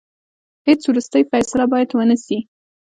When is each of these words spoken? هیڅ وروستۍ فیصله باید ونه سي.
هیڅ 0.67 0.81
وروستۍ 0.87 1.23
فیصله 1.31 1.65
باید 1.71 1.89
ونه 1.93 2.17
سي. 2.25 2.37